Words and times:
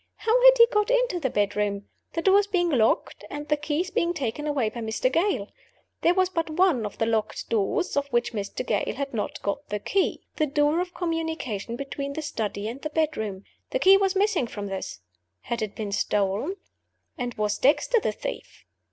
How 0.15 0.41
had 0.43 0.57
he 0.57 0.65
got 0.71 0.89
into 0.89 1.19
the 1.19 1.29
bedroom 1.29 1.87
the 2.13 2.23
doors 2.23 2.47
being 2.47 2.71
locked, 2.71 3.23
and 3.29 3.47
the 3.47 3.55
keys 3.55 3.91
being 3.91 4.15
taken 4.15 4.47
away 4.47 4.69
by 4.69 4.79
Mr. 4.79 5.11
Gale? 5.13 5.51
There 6.01 6.15
was 6.15 6.27
but 6.27 6.49
one 6.49 6.87
of 6.87 6.97
the 6.97 7.05
locked 7.05 7.49
doors 7.51 7.95
of 7.95 8.07
which 8.07 8.33
Mr. 8.33 8.65
Gale 8.65 8.95
had 8.95 9.13
not 9.13 9.39
got 9.43 9.69
the 9.69 9.77
key 9.77 10.23
the 10.37 10.47
door 10.47 10.79
of 10.81 10.95
communication 10.95 11.75
between 11.75 12.13
the 12.13 12.23
study 12.23 12.67
and 12.67 12.81
the 12.81 12.89
bedroom. 12.89 13.43
The 13.69 13.77
key 13.77 13.95
was 13.95 14.15
missing 14.15 14.47
from 14.47 14.65
this. 14.65 15.01
Had 15.41 15.61
it 15.61 15.75
been 15.75 15.91
stolen? 15.91 16.55
And 17.15 17.35
was 17.35 17.59
Dexter 17.59 17.99
the 17.99 18.11
thief? 18.11 18.65